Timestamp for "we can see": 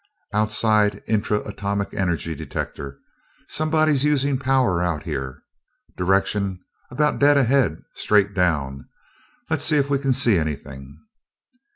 9.91-10.39